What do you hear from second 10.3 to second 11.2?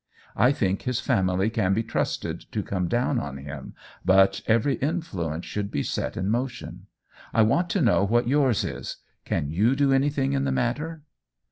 in the matter